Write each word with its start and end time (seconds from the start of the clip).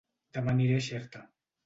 Dema 0.37 0.53
aniré 0.57 0.77
a 0.79 0.83
Xerta 0.87 1.21